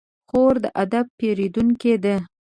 خور 0.27 0.55
د 0.63 0.65
ادب 0.83 1.05
پېرودونکې 1.19 1.93
ده. 2.03 2.15